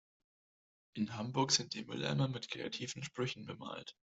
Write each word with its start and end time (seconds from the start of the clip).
In 0.95 1.15
Hamburg 1.15 1.51
sind 1.51 1.75
die 1.75 1.83
Mülleimer 1.85 2.27
mit 2.27 2.49
kreativen 2.49 3.03
Sprüchen 3.03 3.45
bemalt. 3.45 3.95